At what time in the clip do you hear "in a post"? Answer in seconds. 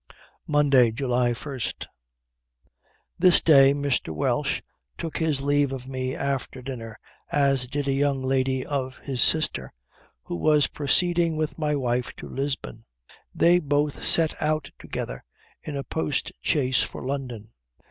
15.61-16.31